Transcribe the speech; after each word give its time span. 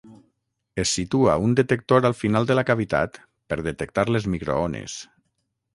Es 0.83 0.93
situa 0.99 1.35
un 1.49 1.53
detector 1.59 2.07
al 2.11 2.17
final 2.23 2.49
de 2.53 2.57
la 2.59 2.65
cavitat 2.73 3.21
per 3.53 3.61
detectar 3.69 4.11
les 4.17 4.31
microones. 4.37 4.99